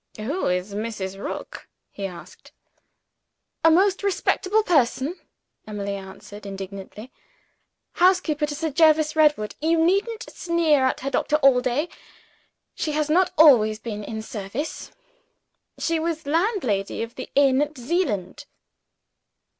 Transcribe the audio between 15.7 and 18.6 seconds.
she was landlady of the inn at Zeeland."